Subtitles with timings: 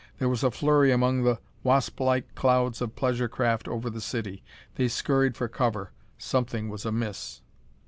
[0.17, 4.43] There was a flurry among the wasplike clouds of pleasure craft over the city.
[4.73, 5.91] They scurried for cover.
[6.17, 7.41] Something was amiss!